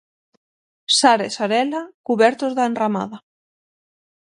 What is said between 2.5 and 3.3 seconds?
de enramada.